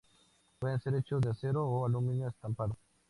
Pueden 0.57 0.79
ser 0.81 0.95
hechos 0.95 1.21
de 1.21 1.29
acero 1.29 1.63
o 1.63 1.85
aluminio 1.85 2.27
estampado. 2.29 2.75